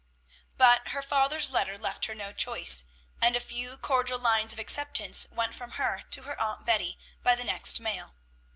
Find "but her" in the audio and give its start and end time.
0.57-1.03